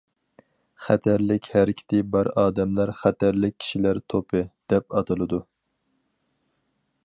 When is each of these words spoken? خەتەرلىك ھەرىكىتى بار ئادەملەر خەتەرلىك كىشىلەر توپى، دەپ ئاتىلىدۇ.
خەتەرلىك 0.85 1.49
ھەرىكىتى 1.55 1.99
بار 2.15 2.29
ئادەملەر 2.43 2.93
خەتەرلىك 3.03 3.57
كىشىلەر 3.65 4.01
توپى، 4.15 4.43
دەپ 4.75 4.99
ئاتىلىدۇ. 4.99 5.45